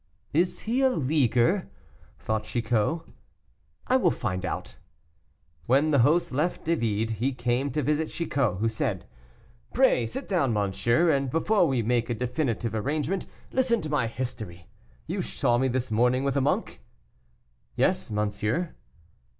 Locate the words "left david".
6.31-7.11